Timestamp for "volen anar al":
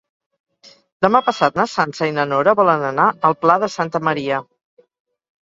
2.61-3.37